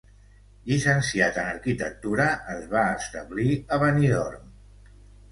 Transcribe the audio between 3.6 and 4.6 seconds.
a Benidorm.